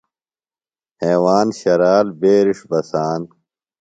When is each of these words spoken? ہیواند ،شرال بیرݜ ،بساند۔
ہیواند 1.03 1.51
،شرال 1.59 2.07
بیرݜ 2.19 2.59
،بساند۔ 2.69 3.27